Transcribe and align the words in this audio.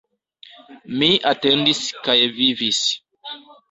Mi 1.03 1.11
atendis 1.33 1.85
kaj 2.09 2.19
vivis. 2.43 2.85